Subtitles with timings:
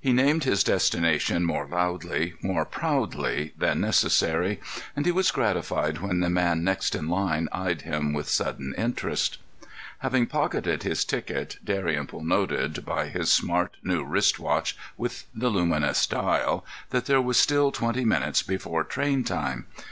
[0.00, 4.58] He named his destination more loudly, more proudly than necessary,
[4.96, 9.36] and he was gratified when the man next in line eyed him with sudden interest.
[9.98, 16.06] Having pocketed his ticket, Dalrymple noted, by his smart new wrist watch with the luminous
[16.06, 19.66] dial, that there was still twenty minutes before train time.